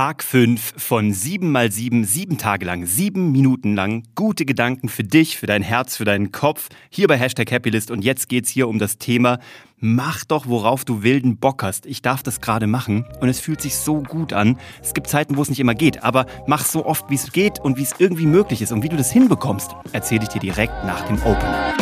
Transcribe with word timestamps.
Tag 0.00 0.22
5 0.24 0.72
von 0.78 1.12
7 1.12 1.52
mal 1.52 1.70
7, 1.70 2.06
sieben 2.06 2.38
Tage 2.38 2.64
lang, 2.64 2.86
sieben 2.86 3.32
Minuten 3.32 3.74
lang. 3.74 4.04
Gute 4.14 4.46
Gedanken 4.46 4.88
für 4.88 5.04
dich, 5.04 5.36
für 5.36 5.44
dein 5.44 5.60
Herz, 5.60 5.98
für 5.98 6.06
deinen 6.06 6.32
Kopf. 6.32 6.70
Hier 6.88 7.06
bei 7.06 7.18
Hashtag 7.18 7.52
Happylist. 7.52 7.90
Und 7.90 8.02
jetzt 8.02 8.30
geht's 8.30 8.48
hier 8.48 8.68
um 8.68 8.78
das 8.78 8.96
Thema, 8.96 9.40
mach 9.76 10.24
doch, 10.24 10.46
worauf 10.46 10.86
du 10.86 11.02
wilden 11.02 11.36
Bock 11.36 11.62
hast. 11.62 11.84
Ich 11.84 12.00
darf 12.00 12.22
das 12.22 12.40
gerade 12.40 12.66
machen 12.66 13.04
und 13.20 13.28
es 13.28 13.40
fühlt 13.40 13.60
sich 13.60 13.76
so 13.76 14.02
gut 14.02 14.32
an. 14.32 14.58
Es 14.82 14.94
gibt 14.94 15.06
Zeiten, 15.06 15.36
wo 15.36 15.42
es 15.42 15.50
nicht 15.50 15.60
immer 15.60 15.74
geht, 15.74 16.02
aber 16.02 16.24
mach 16.46 16.64
so 16.64 16.86
oft, 16.86 17.10
wie 17.10 17.16
es 17.16 17.30
geht 17.30 17.58
und 17.58 17.76
wie 17.76 17.82
es 17.82 17.94
irgendwie 17.98 18.24
möglich 18.24 18.62
ist. 18.62 18.72
Und 18.72 18.82
wie 18.82 18.88
du 18.88 18.96
das 18.96 19.12
hinbekommst, 19.12 19.72
erzähle 19.92 20.22
ich 20.22 20.30
dir 20.30 20.40
direkt 20.40 20.82
nach 20.86 21.02
dem 21.08 21.18
Opener. 21.24 21.74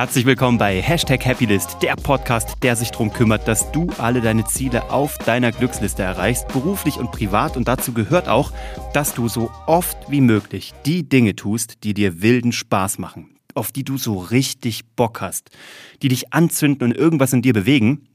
Herzlich 0.00 0.24
willkommen 0.24 0.56
bei 0.56 0.80
Hashtag 0.80 1.26
Happylist, 1.26 1.76
der 1.82 1.94
Podcast, 1.94 2.54
der 2.62 2.74
sich 2.74 2.90
darum 2.90 3.12
kümmert, 3.12 3.46
dass 3.46 3.70
du 3.70 3.86
alle 3.98 4.22
deine 4.22 4.46
Ziele 4.46 4.90
auf 4.90 5.18
deiner 5.18 5.52
Glücksliste 5.52 6.02
erreichst, 6.02 6.48
beruflich 6.48 6.96
und 6.96 7.12
privat. 7.12 7.54
Und 7.54 7.68
dazu 7.68 7.92
gehört 7.92 8.26
auch, 8.26 8.50
dass 8.94 9.12
du 9.12 9.28
so 9.28 9.50
oft 9.66 9.98
wie 10.08 10.22
möglich 10.22 10.72
die 10.86 11.06
Dinge 11.06 11.36
tust, 11.36 11.84
die 11.84 11.92
dir 11.92 12.22
wilden 12.22 12.52
Spaß 12.52 12.96
machen, 12.96 13.36
auf 13.52 13.72
die 13.72 13.84
du 13.84 13.98
so 13.98 14.16
richtig 14.16 14.86
Bock 14.96 15.20
hast, 15.20 15.50
die 16.00 16.08
dich 16.08 16.32
anzünden 16.32 16.88
und 16.88 16.96
irgendwas 16.96 17.34
in 17.34 17.42
dir 17.42 17.52
bewegen. 17.52 18.06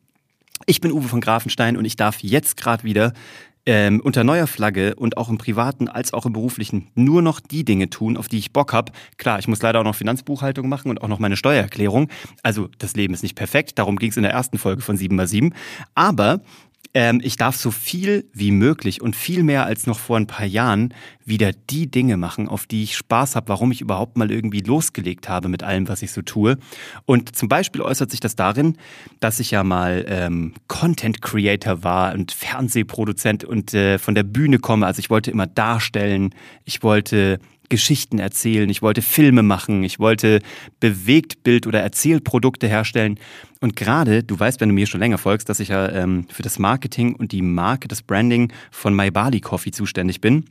Ich 0.66 0.82
bin 0.82 0.92
Uwe 0.92 1.08
von 1.08 1.22
Grafenstein 1.22 1.78
und 1.78 1.86
ich 1.86 1.98
darf 1.98 2.18
jetzt 2.22 2.58
gerade 2.58 2.84
wieder 2.84 3.14
ähm, 3.66 4.00
unter 4.02 4.24
neuer 4.24 4.48
Flagge 4.48 4.96
und 4.96 5.18
auch 5.18 5.30
im 5.30 5.38
privaten 5.38 5.88
als 5.88 6.14
auch 6.14 6.26
im 6.26 6.34
beruflichen 6.34 6.88
nur 6.96 7.22
noch 7.22 7.40
die 7.40 7.66
Dinge 7.66 7.90
tun, 7.90 8.18
auf 8.18 8.28
die 8.28 8.38
ich 8.38 8.54
Bock 8.54 8.74
habe. 8.74 8.92
Klar, 9.18 9.40
ich 9.40 9.48
muss 9.48 9.62
leider 9.62 9.80
auch 9.80 9.84
noch 9.84 9.96
Finanzbuchhaltung 9.96 10.70
machen 10.70 10.90
und 10.90 11.02
auch 11.02 11.08
noch 11.08 11.20
meine 11.20 11.38
Steuererklärung. 11.38 12.10
Also 12.44 12.70
das 12.78 12.96
Leben 12.96 13.14
ist 13.14 13.24
nicht 13.24 13.36
perfekt, 13.36 13.80
darum 13.80 13.98
ging 13.98 14.12
es 14.12 14.18
in 14.18 14.24
der 14.24 14.32
ersten 14.32 14.58
Folge 14.58 14.82
von 14.82 14.98
7x7. 14.98 15.54
Aber 15.96 16.42
ähm, 16.96 17.20
ich 17.22 17.36
darf 17.36 17.58
so 17.58 17.72
viel 17.72 18.26
wie 18.34 18.52
möglich 18.52 19.02
und 19.02 19.18
viel 19.18 19.44
mehr 19.44 19.66
als 19.66 19.86
noch 19.86 20.00
vor 20.00 20.16
ein 20.16 20.28
paar 20.28 20.46
Jahren 20.46 20.94
wieder 21.26 21.52
die 21.70 21.92
Dinge 21.92 22.16
machen, 22.16 22.48
auf 22.48 22.66
die 22.66 22.84
ich 22.84 22.96
Spaß 22.96 23.36
habe, 23.36 23.50
warum 23.50 23.72
ich 23.72 23.82
überhaupt 23.82 24.18
mal 24.18 24.32
irgendwie 24.32 24.62
losgelegt 24.62 25.28
habe 25.28 25.50
mit 25.50 25.62
allem, 25.62 25.90
was 25.90 26.02
ich 26.02 26.14
so 26.14 26.22
tue. 26.22 26.58
Und 27.06 27.36
zum 27.36 27.50
Beispiel 27.50 27.82
äußert 27.82 28.12
sich 28.12 28.22
das 28.22 28.38
darin, 28.38 28.78
dass 29.20 29.42
ich 29.42 29.52
ja 29.52 29.66
mal 29.66 30.06
ähm, 30.08 30.54
Content 30.70 31.22
Creator 31.22 31.84
war 31.84 32.14
und 32.14 32.32
Fernsehproduzent 32.32 33.44
und 33.44 33.74
äh, 33.74 33.98
von 33.98 34.16
der 34.16 34.24
Bühne 34.24 34.60
komme. 34.60 34.86
Also 34.86 35.00
ich 35.00 35.10
wollte 35.10 35.32
immer 35.32 35.48
darstellen, 35.48 36.34
ich 36.64 36.82
wollte 36.82 37.40
Geschichten 37.70 38.20
erzählen, 38.20 38.70
ich 38.70 38.82
wollte 38.82 39.02
Filme 39.02 39.44
machen, 39.44 39.84
ich 39.84 40.00
wollte 40.00 40.42
Bewegtbild- 40.80 41.68
oder 41.68 41.82
Erzählprodukte 41.82 42.68
herstellen. 42.68 43.20
Und 43.62 43.76
gerade, 43.76 44.24
du 44.24 44.40
weißt, 44.40 44.62
wenn 44.62 44.70
du 44.70 44.76
mir 44.76 44.88
schon 44.88 45.00
länger 45.00 45.18
folgst, 45.18 45.50
dass 45.50 45.60
ich 45.60 45.70
ja 45.70 45.90
ähm, 45.90 46.28
für 46.30 46.44
das 46.44 46.60
Marketing 46.60 47.16
und 47.16 47.32
die 47.32 47.42
Marke, 47.42 47.88
das 47.88 48.02
Branding 48.02 48.52
von 48.72 48.96
My 48.96 49.12
Bali 49.12 49.42
Coffee 49.42 49.72
zuständig 49.72 50.22
bin 50.22 50.46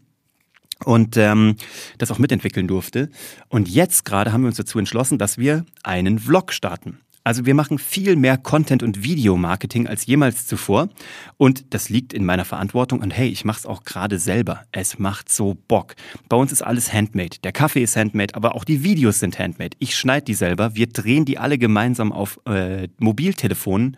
und 0.85 1.17
ähm, 1.17 1.57
das 1.99 2.11
auch 2.11 2.19
mitentwickeln 2.19 2.67
durfte. 2.67 3.11
Und 3.49 3.69
jetzt 3.69 4.05
gerade 4.05 4.33
haben 4.33 4.43
wir 4.43 4.49
uns 4.49 4.57
dazu 4.57 4.79
entschlossen, 4.79 5.19
dass 5.19 5.39
wir 5.39 5.65
einen 5.83 6.19
Vlog 6.19 6.53
starten. 6.53 6.99
Also 7.25 7.47
wir 7.47 7.55
machen 7.55 7.79
viel 7.79 8.17
mehr 8.17 8.37
Content- 8.37 8.83
und 8.83 9.03
Videomarketing 9.03 9.87
als 9.87 10.05
jemals 10.05 10.47
zuvor. 10.47 10.91
Und 11.39 11.73
das 11.73 11.89
liegt 11.89 12.13
in 12.13 12.27
meiner 12.27 12.45
Verantwortung. 12.45 13.01
Und 13.01 13.13
hey, 13.13 13.29
ich 13.29 13.47
mache 13.47 13.61
es 13.61 13.67
auch 13.67 13.83
gerade 13.85 14.19
selber. 14.19 14.63
Es 14.73 14.99
macht 14.99 15.33
so 15.33 15.57
Bock. 15.67 15.95
Bei 16.29 16.37
uns 16.37 16.53
ist 16.53 16.61
alles 16.61 16.93
handmade. 16.93 17.39
Der 17.43 17.53
Kaffee 17.53 17.83
ist 17.83 17.97
handmade, 17.97 18.35
aber 18.35 18.55
auch 18.55 18.65
die 18.65 18.85
Videos 18.85 19.21
sind 19.21 19.39
handmade. 19.39 19.75
Ich 19.79 19.97
schneide 19.97 20.27
die 20.27 20.35
selber. 20.35 20.75
Wir 20.77 20.87
drehen 20.87 21.25
die 21.25 21.39
alle 21.39 21.57
gemeinsam 21.57 22.13
auf 22.13 22.39
äh, 22.45 22.89
Mobiltelefonen. 22.99 23.97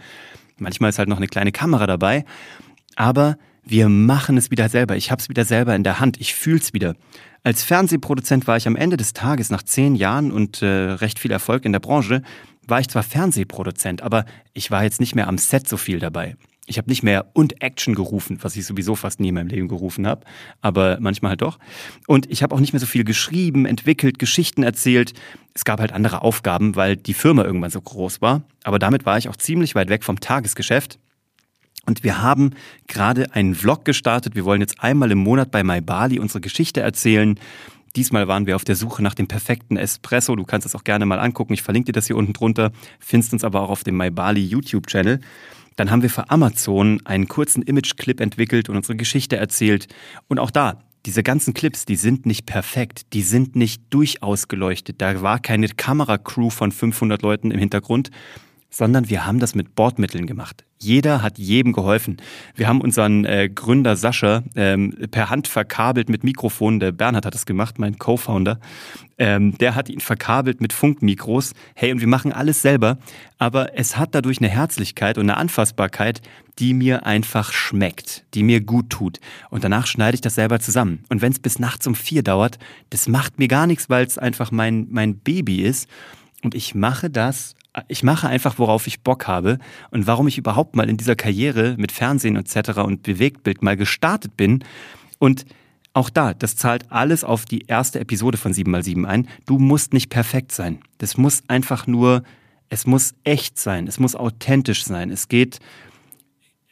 Manchmal 0.59 0.91
ist 0.91 1.01
halt 1.01 1.09
noch 1.09 1.17
eine 1.17 1.27
kleine 1.27 1.51
Kamera 1.51 1.89
dabei. 1.89 2.25
Aber 2.95 3.37
wir 3.65 3.89
machen 3.89 4.37
es 4.37 4.53
wieder 4.53 4.69
selber. 4.69 4.97
Ich 4.97 5.11
habe 5.11 5.21
es 5.21 5.29
wieder 5.29 5.45
selber 5.45 5.75
in 5.75 5.83
der 5.83 5.99
Hand. 5.99 6.21
Ich 6.21 6.37
fühle 6.37 6.61
es 6.61 6.73
wieder. 6.73 6.95
Als 7.43 7.65
Fernsehproduzent 7.65 8.47
war 8.47 8.57
ich 8.57 8.69
am 8.69 8.77
Ende 8.77 8.97
des 8.97 9.13
Tages 9.13 9.51
nach 9.51 9.63
zehn 9.65 9.97
Jahren 9.97 10.31
und 10.31 10.63
äh, 10.63 10.67
recht 10.67 11.19
viel 11.19 11.33
Erfolg 11.33 11.65
in 11.65 11.73
der 11.73 11.81
Branche 11.81 12.23
war 12.69 12.81
ich 12.81 12.89
zwar 12.89 13.03
Fernsehproduzent, 13.03 14.03
aber 14.03 14.25
ich 14.53 14.71
war 14.71 14.85
jetzt 14.85 15.01
nicht 15.01 15.15
mehr 15.15 15.29
am 15.29 15.39
Set 15.39 15.69
so 15.69 15.77
viel 15.77 15.99
dabei. 15.99 16.37
Ich 16.69 16.79
habe 16.79 16.91
nicht 16.91 17.05
mehr 17.05 17.27
und 17.33 17.63
Action 17.63 17.95
gerufen, 17.95 18.39
was 18.43 18.57
ich 18.57 18.67
sowieso 18.67 18.97
fast 18.97 19.21
nie 19.21 19.29
in 19.29 19.35
meinem 19.35 19.47
Leben 19.47 19.69
gerufen 19.69 20.07
habe, 20.07 20.27
aber 20.61 20.99
manchmal 21.01 21.31
halt 21.31 21.43
doch. 21.43 21.59
Und 22.09 22.29
ich 22.29 22.43
habe 22.43 22.55
auch 22.55 22.61
nicht 22.61 22.73
mehr 22.73 22.81
so 22.81 22.87
viel 22.87 23.05
geschrieben, 23.05 23.67
entwickelt, 23.67 24.19
Geschichten 24.19 24.65
erzählt. 24.65 25.13
Es 25.55 25.65
gab 25.65 25.79
halt 25.79 25.93
andere 25.93 26.23
Aufgaben, 26.23 26.75
weil 26.75 26.97
die 26.97 27.15
Firma 27.15 27.45
irgendwann 27.45 27.71
so 27.71 27.81
groß 27.81 28.21
war. 28.21 28.43
Aber 28.65 28.81
damit 28.81 29.07
war 29.07 29.17
ich 29.17 29.29
auch 29.29 29.37
ziemlich 29.37 29.77
weit 29.77 29.89
weg 29.89 30.03
vom 30.03 30.19
Tagesgeschäft. 30.19 30.99
Und 31.87 32.03
wir 32.03 32.21
haben 32.21 32.51
gerade 32.89 33.33
einen 33.33 33.55
Vlog 33.55 33.85
gestartet. 33.85 34.35
Wir 34.35 34.45
wollen 34.45 34.61
jetzt 34.61 34.83
einmal 34.83 35.13
im 35.13 35.19
Monat 35.19 35.53
bei 35.53 35.63
MyBali 35.63 36.19
unsere 36.19 36.41
Geschichte 36.41 36.81
erzählen. 36.81 37.39
Diesmal 37.97 38.29
waren 38.29 38.47
wir 38.47 38.57
auf 38.57 38.65
der 38.65 38.77
Suche 38.77 39.03
nach 39.03 39.15
dem 39.15 39.27
perfekten 39.27 39.79
Espresso. 39.79 40.37
Du 40.37 40.45
kannst 40.45 40.67
es 40.67 40.75
auch 40.75 40.85
gerne 40.85 41.07
mal 41.07 41.19
angucken. 41.19 41.55
Ich 41.55 41.63
verlinke 41.63 41.87
dir 41.87 41.93
das 41.93 42.07
hier 42.07 42.17
unten 42.17 42.35
drunter. 42.35 42.71
Findest 43.01 43.33
uns 43.33 43.43
aber 43.43 43.63
auch 43.63 43.71
auf 43.71 43.85
dem 43.85 43.97
MyBali 43.97 44.45
YouTube-Channel. 44.45 45.21
Dann 45.77 45.91
haben 45.91 46.03
wir 46.03 46.11
für 46.11 46.31
Amazon 46.31 47.01
einen 47.07 47.27
kurzen 47.27 47.63
Image-Clip 47.63 48.21
entwickelt 48.21 48.69
und 48.69 48.77
unsere 48.77 48.97
Geschichte 48.97 49.37
erzählt. 49.37 49.89
Und 50.29 50.39
auch 50.39 50.51
da, 50.51 50.83
diese 51.07 51.23
ganzen 51.23 51.55
Clips, 51.55 51.87
die 51.87 51.97
sind 51.97 52.27
nicht 52.27 52.47
perfekt, 52.47 53.13
die 53.15 53.23
sind 53.23 53.57
nicht 53.57 53.83
durchausgeleuchtet. 53.91 55.01
Da 55.01 55.23
war 55.23 55.39
keine 55.39 55.69
Kameracrew 55.69 56.51
von 56.51 56.73
500 56.73 57.23
Leuten 57.23 57.51
im 57.51 57.59
Hintergrund, 57.59 58.11
sondern 58.77 59.09
wir 59.09 59.25
haben 59.25 59.39
das 59.39 59.55
mit 59.55 59.75
Bordmitteln 59.75 60.27
gemacht. 60.27 60.65
Jeder 60.79 61.23
hat 61.23 61.39
jedem 61.39 61.73
geholfen. 61.73 62.19
Wir 62.55 62.69
haben 62.69 62.83
unseren 62.83 63.25
äh, 63.25 63.49
Gründer 63.49 63.97
Sascha 63.97 64.43
ähm, 64.55 64.95
per 65.11 65.31
Hand 65.31 65.49
verkabelt 65.49 66.11
mit 66.11 66.25
Mikrofonen. 66.25 66.79
Der 66.79 66.93
Bernhard 66.93 67.25
hat 67.25 67.33
das 67.33 67.47
gemacht, 67.47 67.79
mein 67.79 67.99
Co-Founder. 67.99 68.61
Ähm, 69.17 69.57
der 69.57 69.75
hat 69.75 69.89
ihn 69.89 70.01
verkabelt 70.01 70.61
mit 70.61 70.75
Funkmikros. 70.75 71.55
Hey, 71.75 71.91
und 71.91 72.01
wir 72.01 72.07
machen 72.07 72.35
alles 72.35 72.61
selber. 72.61 72.99
Aber 73.39 73.79
es 73.79 73.97
hat 73.97 74.15
dadurch 74.15 74.39
eine 74.39 74.51
Herzlichkeit 74.51 75.17
und 75.17 75.25
eine 75.25 75.39
Anfassbarkeit, 75.39 76.21
die 76.59 76.75
mir 76.75 77.07
einfach 77.07 77.55
schmeckt, 77.55 78.27
die 78.35 78.43
mir 78.43 78.61
gut 78.61 78.91
tut. 78.91 79.21
Und 79.49 79.65
danach 79.65 79.87
schneide 79.87 80.17
ich 80.17 80.21
das 80.21 80.35
selber 80.35 80.61
zusammen. 80.61 81.03
Und 81.09 81.23
wenn 81.23 81.33
es 81.33 81.39
bis 81.39 81.59
nachts 81.59 81.87
um 81.87 81.95
vier 81.95 82.23
dauert, 82.23 82.59
das 82.91 83.09
macht 83.09 83.39
mir 83.39 83.49
gar 83.49 83.67
nichts, 83.67 83.89
weil 83.89 84.05
es 84.05 84.19
einfach 84.19 84.51
mein, 84.51 84.87
mein 84.91 85.17
Baby 85.17 85.63
ist. 85.63 85.89
Und 86.43 86.55
ich 86.55 86.75
mache 86.75 87.09
das 87.09 87.57
ich 87.89 88.03
mache 88.03 88.29
einfach, 88.29 88.59
worauf 88.59 88.87
ich 88.87 89.01
Bock 89.01 89.27
habe 89.27 89.59
und 89.91 90.07
warum 90.07 90.29
ich 90.29 90.39
überhaupt 90.39 90.77
mal 90.77 90.89
in 90.89 90.97
dieser 90.97 91.17
Karriere 91.17 91.75
mit 91.79 91.93
Fernsehen 91.93 92.37
etc. 92.37 92.79
und 92.79 93.03
Bewegtbild 93.03 93.63
mal 93.63 93.77
gestartet 93.77 94.37
bin. 94.37 94.65
Und 95.19 95.45
auch 95.93 96.11
da, 96.11 96.35
das 96.35 96.57
zahlt 96.57 96.91
alles 96.93 97.25
auf 97.25 97.45
die 97.45 97.67
erste 97.67 98.01
Episode 98.01 98.39
von 98.39 98.53
7x7 98.53 99.05
ein. 99.07 99.29
Du 99.47 99.59
musst 99.59 99.93
nicht 99.93 100.11
perfekt 100.11 100.53
sein. 100.53 100.81
Das 100.99 101.17
muss 101.17 101.43
einfach 101.49 101.87
nur, 101.87 102.23
es 102.69 102.87
muss 102.87 103.15
echt 103.25 103.59
sein, 103.59 103.87
es 103.87 103.99
muss 103.99 104.15
authentisch 104.15 104.85
sein. 104.85 105.11
Es 105.11 105.29
geht 105.29 105.59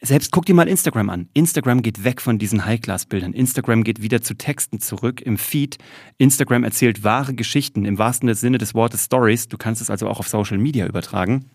selbst 0.04 0.32
guck 0.32 0.46
dir 0.46 0.54
mal 0.54 0.68
Instagram 0.68 1.10
an. 1.10 1.28
Instagram 1.32 1.82
geht 1.82 2.04
weg 2.04 2.20
von 2.20 2.38
diesen 2.38 2.64
High-Class-Bildern. 2.64 3.32
Instagram 3.32 3.84
geht 3.84 4.02
wieder 4.02 4.20
zu 4.20 4.34
Texten 4.34 4.80
zurück 4.80 5.20
im 5.22 5.38
Feed. 5.38 5.78
Instagram 6.18 6.64
erzählt 6.64 7.04
wahre 7.04 7.34
Geschichten 7.34 7.84
im 7.84 7.98
wahrsten 7.98 8.32
Sinne 8.34 8.58
des 8.58 8.74
Wortes 8.74 9.04
Stories. 9.06 9.48
Du 9.48 9.56
kannst 9.56 9.80
es 9.80 9.90
also 9.90 10.08
auch 10.08 10.18
auf 10.18 10.28
Social 10.28 10.58
Media 10.58 10.86
übertragen. 10.86 11.46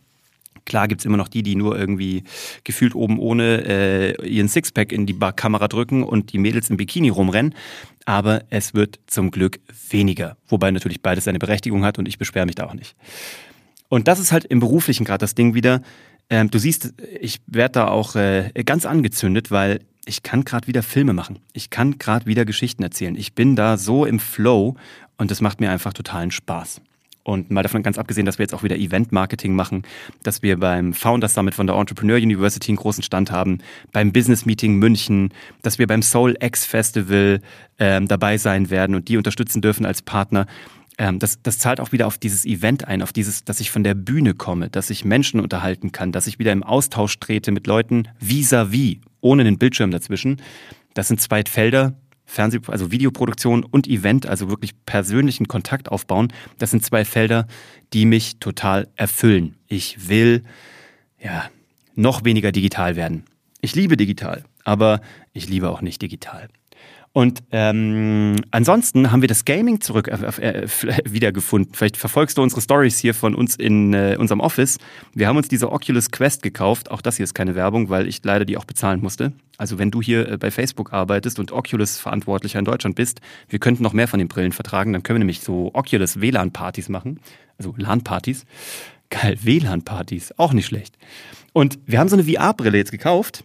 Klar 0.65 0.87
gibt's 0.87 1.05
immer 1.05 1.17
noch 1.17 1.27
die, 1.27 1.43
die 1.43 1.55
nur 1.55 1.77
irgendwie 1.77 2.23
gefühlt 2.63 2.95
oben 2.95 3.19
ohne 3.19 3.65
äh, 3.65 4.27
ihren 4.27 4.49
Sixpack 4.49 4.91
in 4.91 5.05
die 5.05 5.17
Kamera 5.35 5.67
drücken 5.67 6.03
und 6.03 6.33
die 6.33 6.37
Mädels 6.37 6.69
im 6.69 6.77
Bikini 6.77 7.09
rumrennen. 7.09 7.55
Aber 8.05 8.43
es 8.49 8.73
wird 8.73 8.99
zum 9.07 9.31
Glück 9.31 9.59
weniger. 9.89 10.37
Wobei 10.47 10.71
natürlich 10.71 11.01
beides 11.01 11.25
seine 11.25 11.39
Berechtigung 11.39 11.85
hat 11.85 11.99
und 11.99 12.07
ich 12.07 12.17
beschwere 12.17 12.45
mich 12.45 12.55
da 12.55 12.65
auch 12.65 12.73
nicht. 12.73 12.95
Und 13.89 14.07
das 14.07 14.19
ist 14.19 14.31
halt 14.31 14.45
im 14.45 14.59
beruflichen 14.59 15.03
gerade 15.03 15.19
das 15.19 15.35
Ding 15.35 15.55
wieder. 15.55 15.81
Ähm, 16.29 16.51
du 16.51 16.59
siehst, 16.59 16.93
ich 17.19 17.41
werde 17.47 17.73
da 17.73 17.87
auch 17.87 18.15
äh, 18.15 18.51
ganz 18.65 18.85
angezündet, 18.85 19.51
weil 19.51 19.79
ich 20.05 20.23
kann 20.23 20.43
gerade 20.43 20.67
wieder 20.67 20.83
Filme 20.83 21.13
machen. 21.13 21.39
Ich 21.53 21.69
kann 21.69 21.97
gerade 21.97 22.25
wieder 22.25 22.45
Geschichten 22.45 22.83
erzählen. 22.83 23.15
Ich 23.15 23.33
bin 23.33 23.55
da 23.55 23.77
so 23.77 24.05
im 24.05 24.19
Flow 24.19 24.75
und 25.17 25.31
das 25.31 25.41
macht 25.41 25.59
mir 25.59 25.71
einfach 25.71 25.93
totalen 25.93 26.31
Spaß. 26.31 26.81
Und 27.23 27.51
mal 27.51 27.61
davon 27.61 27.83
ganz 27.83 27.99
abgesehen, 27.99 28.25
dass 28.25 28.39
wir 28.39 28.43
jetzt 28.43 28.55
auch 28.55 28.63
wieder 28.63 28.77
Event-Marketing 28.77 29.53
machen, 29.53 29.83
dass 30.23 30.41
wir 30.41 30.59
beim 30.59 30.93
Founders 30.93 31.35
Summit 31.35 31.53
von 31.53 31.67
der 31.67 31.75
Entrepreneur 31.75 32.17
University 32.17 32.71
einen 32.71 32.77
großen 32.77 33.03
Stand 33.03 33.29
haben, 33.29 33.59
beim 33.91 34.11
Business 34.11 34.45
Meeting 34.45 34.77
München, 34.77 35.31
dass 35.61 35.77
wir 35.77 35.85
beim 35.85 36.01
Soul 36.01 36.35
X 36.41 36.65
Festival 36.65 37.41
ähm, 37.77 38.07
dabei 38.07 38.37
sein 38.37 38.71
werden 38.71 38.95
und 38.95 39.09
die 39.09 39.17
unterstützen 39.17 39.61
dürfen 39.61 39.85
als 39.85 40.01
Partner 40.01 40.47
ähm, 40.99 41.17
das, 41.17 41.41
das 41.41 41.57
zahlt 41.57 41.79
auch 41.79 41.93
wieder 41.93 42.05
auf 42.05 42.17
dieses 42.17 42.45
Event 42.45 42.85
ein, 42.87 43.01
auf 43.01 43.13
dieses, 43.13 43.45
dass 43.45 43.61
ich 43.61 43.71
von 43.71 43.83
der 43.83 43.95
Bühne 43.95 44.35
komme, 44.35 44.69
dass 44.69 44.89
ich 44.89 45.05
Menschen 45.05 45.39
unterhalten 45.39 45.91
kann, 45.93 46.11
dass 46.11 46.27
ich 46.27 46.37
wieder 46.37 46.51
im 46.51 46.61
Austausch 46.61 47.17
trete 47.19 47.51
mit 47.51 47.65
Leuten 47.65 48.09
vis-à-vis, 48.19 48.97
-vis, 48.97 48.99
ohne 49.21 49.45
den 49.45 49.57
Bildschirm 49.57 49.91
dazwischen. 49.91 50.41
Das 50.93 51.07
sind 51.07 51.21
zwei 51.21 51.43
Felder, 51.45 51.95
Fernseh, 52.25 52.59
also 52.67 52.91
Videoproduktion 52.91 53.63
und 53.63 53.87
Event, 53.87 54.27
also 54.27 54.49
wirklich 54.49 54.73
persönlichen 54.85 55.47
Kontakt 55.47 55.89
aufbauen. 55.89 56.33
Das 56.57 56.71
sind 56.71 56.85
zwei 56.85 57.05
Felder, 57.05 57.47
die 57.93 58.05
mich 58.05 58.37
total 58.39 58.89
erfüllen. 58.95 59.55
Ich 59.67 60.09
will 60.09 60.43
ja, 61.17 61.49
noch 61.95 62.25
weniger 62.25 62.51
digital 62.51 62.97
werden. 62.97 63.23
Ich 63.61 63.73
liebe 63.73 63.95
digital, 63.95 64.43
aber 64.65 64.99
ich 65.31 65.47
liebe 65.47 65.69
auch 65.69 65.81
nicht 65.81 66.01
digital. 66.01 66.49
Und 67.11 67.41
ähm, 67.51 68.35
ansonsten 68.51 69.11
haben 69.11 69.21
wir 69.21 69.27
das 69.27 69.43
Gaming 69.43 69.81
zurück 69.81 70.07
äh, 70.07 70.61
äh, 70.61 70.67
wiedergefunden. 71.05 71.73
Vielleicht 71.73 71.97
verfolgst 71.97 72.37
du 72.37 72.43
unsere 72.43 72.61
Stories 72.61 72.99
hier 72.99 73.15
von 73.15 73.33
uns 73.33 73.55
in 73.55 73.93
äh, 73.93 74.15
unserem 74.19 74.39
Office. 74.39 74.77
Wir 75.15 75.27
haben 75.27 75.37
uns 75.37 75.47
diese 75.47 75.71
Oculus 75.71 76.11
Quest 76.11 76.43
gekauft. 76.43 76.91
Auch 76.91 77.01
das 77.01 77.17
hier 77.17 77.23
ist 77.23 77.33
keine 77.33 77.55
Werbung, 77.55 77.89
weil 77.89 78.07
ich 78.07 78.23
leider 78.23 78.45
die 78.45 78.57
auch 78.57 78.65
bezahlen 78.65 79.01
musste. 79.01 79.33
Also 79.57 79.79
wenn 79.79 79.89
du 79.89 80.01
hier 80.01 80.29
äh, 80.29 80.37
bei 80.37 80.51
Facebook 80.51 80.93
arbeitest 80.93 81.39
und 81.39 81.51
Oculus 81.51 81.97
Verantwortlicher 81.97 82.59
in 82.59 82.65
Deutschland 82.65 82.95
bist, 82.95 83.21
wir 83.49 83.57
könnten 83.57 83.81
noch 83.81 83.93
mehr 83.93 84.07
von 84.07 84.19
den 84.19 84.27
Brillen 84.27 84.51
vertragen. 84.51 84.93
Dann 84.93 85.01
können 85.01 85.15
wir 85.15 85.21
nämlich 85.21 85.41
so 85.41 85.71
Oculus 85.73 86.21
WLAN-Partys 86.21 86.89
machen. 86.89 87.19
Also 87.57 87.73
LAN-Partys. 87.75 88.45
Geil, 89.09 89.37
WLAN-Partys. 89.41 90.35
Auch 90.37 90.53
nicht 90.53 90.67
schlecht. 90.67 90.95
Und 91.53 91.79
wir 91.87 91.99
haben 91.99 92.07
so 92.07 92.15
eine 92.15 92.23
VR-Brille 92.23 92.77
jetzt 92.77 92.91
gekauft. 92.91 93.43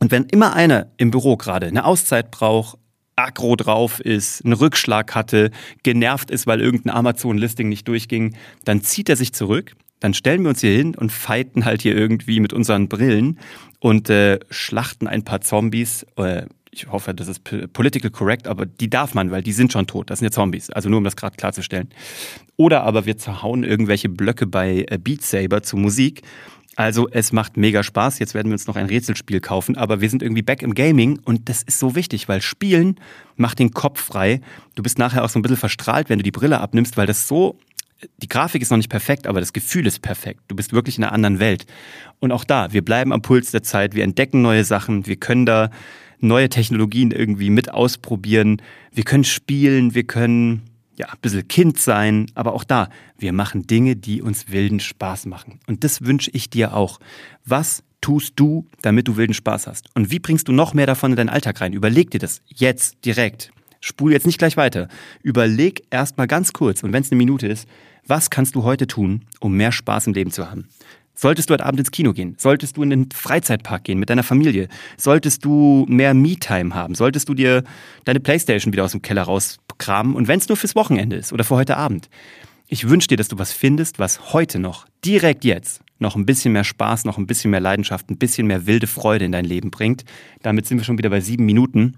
Und 0.00 0.10
wenn 0.10 0.24
immer 0.24 0.54
einer 0.54 0.88
im 0.96 1.10
Büro 1.10 1.36
gerade 1.36 1.66
eine 1.66 1.84
Auszeit 1.84 2.30
braucht, 2.30 2.78
aggro 3.16 3.54
drauf 3.54 4.00
ist, 4.00 4.44
einen 4.44 4.54
Rückschlag 4.54 5.14
hatte, 5.14 5.50
genervt 5.82 6.30
ist, 6.30 6.46
weil 6.46 6.60
irgendein 6.60 6.96
Amazon-Listing 6.96 7.68
nicht 7.68 7.86
durchging, 7.86 8.34
dann 8.64 8.82
zieht 8.82 9.08
er 9.08 9.16
sich 9.16 9.32
zurück. 9.34 9.76
Dann 10.00 10.14
stellen 10.14 10.42
wir 10.42 10.48
uns 10.48 10.62
hier 10.62 10.74
hin 10.74 10.94
und 10.94 11.12
fighten 11.12 11.66
halt 11.66 11.82
hier 11.82 11.94
irgendwie 11.94 12.40
mit 12.40 12.54
unseren 12.54 12.88
Brillen 12.88 13.38
und 13.78 14.08
äh, 14.08 14.40
schlachten 14.48 15.06
ein 15.06 15.24
paar 15.24 15.42
Zombies. 15.42 16.06
Äh, 16.16 16.46
ich 16.70 16.90
hoffe, 16.90 17.12
das 17.12 17.28
ist 17.28 17.44
political 17.72 18.10
correct, 18.10 18.46
aber 18.46 18.64
die 18.64 18.88
darf 18.88 19.12
man, 19.12 19.30
weil 19.30 19.42
die 19.42 19.52
sind 19.52 19.72
schon 19.72 19.86
tot. 19.86 20.08
Das 20.08 20.20
sind 20.20 20.26
ja 20.26 20.30
Zombies. 20.30 20.70
Also 20.70 20.88
nur 20.88 20.98
um 20.98 21.04
das 21.04 21.16
gerade 21.16 21.36
klarzustellen. 21.36 21.90
Oder 22.56 22.84
aber 22.84 23.04
wir 23.04 23.18
zerhauen 23.18 23.64
irgendwelche 23.64 24.08
Blöcke 24.08 24.46
bei 24.46 24.86
äh, 24.88 24.96
Beat 24.96 25.22
Saber 25.22 25.62
zu 25.62 25.76
Musik 25.76 26.22
also 26.76 27.08
es 27.10 27.32
macht 27.32 27.56
mega 27.56 27.82
Spaß. 27.82 28.18
Jetzt 28.20 28.34
werden 28.34 28.48
wir 28.48 28.54
uns 28.54 28.66
noch 28.66 28.76
ein 28.76 28.86
Rätselspiel 28.86 29.40
kaufen, 29.40 29.76
aber 29.76 30.00
wir 30.00 30.08
sind 30.08 30.22
irgendwie 30.22 30.42
back 30.42 30.62
im 30.62 30.74
Gaming 30.74 31.18
und 31.24 31.48
das 31.48 31.62
ist 31.62 31.78
so 31.78 31.94
wichtig, 31.94 32.28
weil 32.28 32.40
Spielen 32.40 32.96
macht 33.36 33.58
den 33.58 33.72
Kopf 33.72 34.00
frei. 34.00 34.40
Du 34.74 34.82
bist 34.82 34.98
nachher 34.98 35.24
auch 35.24 35.28
so 35.28 35.38
ein 35.38 35.42
bisschen 35.42 35.56
verstrahlt, 35.56 36.08
wenn 36.08 36.18
du 36.18 36.22
die 36.22 36.30
Brille 36.30 36.60
abnimmst, 36.60 36.96
weil 36.96 37.06
das 37.06 37.26
so 37.28 37.58
die 38.22 38.28
Grafik 38.28 38.62
ist 38.62 38.70
noch 38.70 38.78
nicht 38.78 38.90
perfekt, 38.90 39.26
aber 39.26 39.40
das 39.40 39.52
Gefühl 39.52 39.86
ist 39.86 40.00
perfekt. 40.00 40.40
Du 40.48 40.56
bist 40.56 40.72
wirklich 40.72 40.96
in 40.96 41.04
einer 41.04 41.12
anderen 41.12 41.38
Welt. 41.38 41.66
Und 42.18 42.32
auch 42.32 42.44
da, 42.44 42.72
wir 42.72 42.82
bleiben 42.82 43.12
am 43.12 43.22
Puls 43.22 43.50
der 43.50 43.62
Zeit, 43.62 43.94
wir 43.94 44.04
entdecken 44.04 44.42
neue 44.42 44.64
Sachen, 44.64 45.06
wir 45.06 45.16
können 45.16 45.46
da 45.46 45.70
neue 46.20 46.48
Technologien 46.48 47.10
irgendwie 47.10 47.50
mit 47.50 47.72
ausprobieren, 47.72 48.62
wir 48.92 49.04
können 49.04 49.24
spielen, 49.24 49.94
wir 49.94 50.04
können 50.04 50.62
ja, 51.00 51.06
ein 51.08 51.18
bisschen 51.22 51.48
Kind 51.48 51.78
sein, 51.78 52.26
aber 52.34 52.52
auch 52.52 52.62
da, 52.62 52.90
wir 53.18 53.32
machen 53.32 53.66
Dinge, 53.66 53.96
die 53.96 54.20
uns 54.20 54.50
wilden 54.50 54.80
Spaß 54.80 55.26
machen. 55.26 55.58
Und 55.66 55.82
das 55.82 56.02
wünsche 56.02 56.30
ich 56.30 56.50
dir 56.50 56.74
auch. 56.74 57.00
Was 57.46 57.82
tust 58.02 58.34
du, 58.36 58.66
damit 58.82 59.08
du 59.08 59.16
wilden 59.16 59.32
Spaß 59.32 59.66
hast? 59.66 59.88
Und 59.94 60.10
wie 60.10 60.18
bringst 60.18 60.48
du 60.48 60.52
noch 60.52 60.74
mehr 60.74 60.86
davon 60.86 61.12
in 61.12 61.16
deinen 61.16 61.30
Alltag 61.30 61.60
rein? 61.62 61.72
Überleg 61.72 62.10
dir 62.10 62.20
das 62.20 62.42
jetzt 62.48 63.04
direkt. 63.06 63.50
Spul 63.80 64.12
jetzt 64.12 64.26
nicht 64.26 64.38
gleich 64.38 64.58
weiter. 64.58 64.88
Überleg 65.22 65.84
erst 65.88 66.18
mal 66.18 66.26
ganz 66.26 66.52
kurz, 66.52 66.82
und 66.82 66.92
wenn 66.92 67.02
es 67.02 67.10
eine 67.10 67.16
Minute 67.16 67.46
ist, 67.46 67.66
was 68.06 68.28
kannst 68.28 68.54
du 68.54 68.62
heute 68.62 68.86
tun, 68.86 69.24
um 69.40 69.56
mehr 69.56 69.72
Spaß 69.72 70.06
im 70.06 70.12
Leben 70.12 70.30
zu 70.30 70.50
haben? 70.50 70.68
Solltest 71.14 71.48
du 71.48 71.54
heute 71.54 71.64
Abend 71.64 71.80
ins 71.80 71.90
Kino 71.90 72.12
gehen? 72.12 72.34
Solltest 72.38 72.76
du 72.76 72.82
in 72.82 72.90
den 72.90 73.10
Freizeitpark 73.10 73.84
gehen 73.84 73.98
mit 73.98 74.10
deiner 74.10 74.22
Familie? 74.22 74.68
Solltest 74.98 75.44
du 75.46 75.86
mehr 75.88 76.12
Me-Time 76.12 76.74
haben? 76.74 76.94
Solltest 76.94 77.28
du 77.28 77.34
dir 77.34 77.64
deine 78.04 78.20
Playstation 78.20 78.72
wieder 78.72 78.84
aus 78.84 78.92
dem 78.92 79.02
Keller 79.02 79.22
rauskramen? 79.80 80.14
Und 80.14 80.28
wenn 80.28 80.38
es 80.38 80.48
nur 80.48 80.56
fürs 80.56 80.74
Wochenende 80.74 81.16
ist 81.16 81.32
oder 81.32 81.44
für 81.44 81.56
heute 81.56 81.76
Abend. 81.76 82.08
Ich 82.68 82.88
wünsche 82.88 83.08
dir, 83.08 83.16
dass 83.16 83.28
du 83.28 83.38
was 83.38 83.52
findest, 83.52 83.98
was 83.98 84.32
heute 84.32 84.60
noch, 84.60 84.86
direkt 85.04 85.44
jetzt, 85.44 85.82
noch 85.98 86.14
ein 86.14 86.24
bisschen 86.24 86.52
mehr 86.52 86.64
Spaß, 86.64 87.04
noch 87.04 87.18
ein 87.18 87.26
bisschen 87.26 87.50
mehr 87.50 87.60
Leidenschaft, 87.60 88.10
ein 88.10 88.16
bisschen 88.16 88.46
mehr 88.46 88.66
wilde 88.66 88.86
Freude 88.86 89.24
in 89.24 89.32
dein 89.32 89.44
Leben 89.44 89.70
bringt. 89.70 90.04
Damit 90.42 90.66
sind 90.66 90.78
wir 90.78 90.84
schon 90.84 90.96
wieder 90.96 91.10
bei 91.10 91.20
sieben 91.20 91.46
Minuten. 91.46 91.96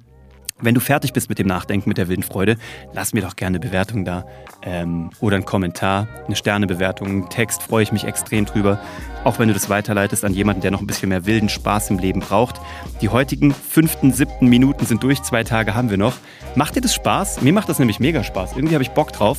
Wenn 0.62 0.76
du 0.76 0.80
fertig 0.80 1.12
bist 1.12 1.28
mit 1.28 1.40
dem 1.40 1.48
Nachdenken, 1.48 1.88
mit 1.88 1.98
der 1.98 2.06
wilden 2.06 2.22
Freude, 2.22 2.56
lass 2.92 3.12
mir 3.12 3.20
doch 3.20 3.34
gerne 3.34 3.56
eine 3.56 3.66
Bewertung 3.66 4.04
da 4.04 4.24
ähm, 4.62 5.10
oder 5.18 5.34
einen 5.34 5.44
Kommentar, 5.44 6.06
eine 6.24 6.36
Sternebewertung, 6.36 7.08
einen 7.08 7.28
Text, 7.28 7.64
freue 7.64 7.82
ich 7.82 7.90
mich 7.90 8.04
extrem 8.04 8.44
drüber. 8.44 8.78
Auch 9.24 9.40
wenn 9.40 9.48
du 9.48 9.54
das 9.54 9.68
weiterleitest 9.68 10.24
an 10.24 10.32
jemanden, 10.34 10.62
der 10.62 10.70
noch 10.70 10.80
ein 10.80 10.86
bisschen 10.86 11.08
mehr 11.08 11.26
wilden 11.26 11.48
Spaß 11.48 11.90
im 11.90 11.98
Leben 11.98 12.20
braucht. 12.20 12.60
Die 13.00 13.08
heutigen 13.08 13.52
fünften, 13.52 14.12
siebten 14.12 14.46
Minuten 14.46 14.86
sind 14.86 15.02
durch, 15.02 15.22
zwei 15.22 15.42
Tage 15.42 15.74
haben 15.74 15.90
wir 15.90 15.96
noch. 15.96 16.14
Macht 16.54 16.76
dir 16.76 16.80
das 16.80 16.94
Spaß? 16.94 17.42
Mir 17.42 17.52
macht 17.52 17.68
das 17.68 17.80
nämlich 17.80 17.98
mega 17.98 18.22
Spaß. 18.22 18.52
Irgendwie 18.52 18.74
habe 18.74 18.84
ich 18.84 18.90
Bock 18.90 19.12
drauf 19.12 19.38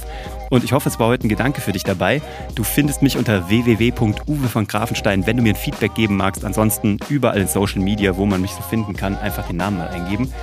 und 0.50 0.66
ich 0.66 0.74
hoffe, 0.74 0.90
es 0.90 1.00
war 1.00 1.08
heute 1.08 1.28
ein 1.28 1.30
Gedanke 1.30 1.62
für 1.62 1.72
dich 1.72 1.84
dabei. 1.84 2.22
Du 2.56 2.66
findest 2.66 3.02
mich 3.02 3.18
unter 3.18 3.48
www.uwe 3.48 4.50
von 4.50 4.68
Grafenstein, 4.68 5.26
wenn 5.26 5.38
du 5.38 5.44
mir 5.44 5.54
ein 5.54 5.56
Feedback 5.56 5.96
geben 5.96 6.18
magst. 6.18 6.44
Ansonsten 6.44 7.00
überall 7.08 7.40
in 7.40 7.48
Social 7.48 7.82
Media, 7.82 8.18
wo 8.18 8.26
man 8.26 8.42
mich 8.42 8.52
so 8.52 8.62
finden 8.62 8.96
kann, 8.96 9.18
einfach 9.18 9.48
den 9.48 9.58
Namen 9.58 9.78
mal 9.78 9.88
eingeben 9.88 10.34